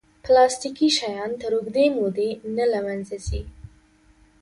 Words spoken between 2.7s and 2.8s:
له